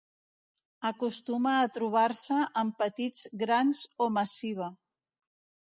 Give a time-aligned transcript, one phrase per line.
[0.89, 4.75] Acostuma a trobar-se en petits grans o massiva.